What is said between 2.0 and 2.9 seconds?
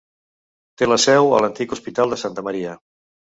de Santa Maria.